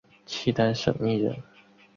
[0.25, 1.43] 契丹审密人。